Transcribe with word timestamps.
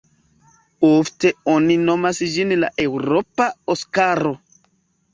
Ofte 0.89 1.33
oni 1.57 1.77
nomas 1.83 2.23
ĝin 2.39 2.57
la 2.65 2.73
"eŭropa 2.89 3.51
Oskaro". 3.77 4.37